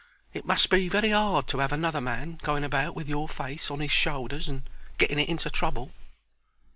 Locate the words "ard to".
1.13-1.59